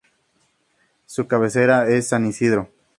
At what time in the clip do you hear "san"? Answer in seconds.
2.07-2.25